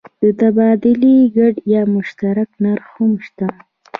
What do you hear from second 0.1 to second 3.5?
د تبادلې ګډ یا مشترک نرخ هم شته.